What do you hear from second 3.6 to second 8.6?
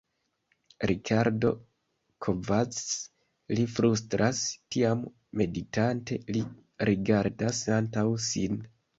flustras; tiam meditante li rigardas antaŭ sin.